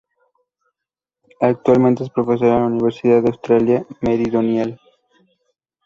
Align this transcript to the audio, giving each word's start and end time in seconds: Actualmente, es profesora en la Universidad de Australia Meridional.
Actualmente, 1.41 2.03
es 2.03 2.09
profesora 2.09 2.55
en 2.55 2.61
la 2.61 2.65
Universidad 2.65 3.21
de 3.21 3.29
Australia 3.29 3.85
Meridional. 4.01 4.79